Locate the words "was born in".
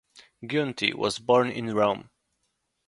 0.95-1.75